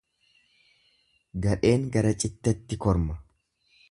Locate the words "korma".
2.87-3.21